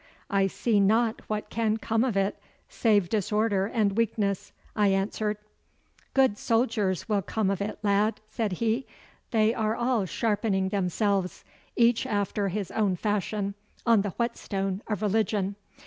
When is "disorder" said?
3.07-3.67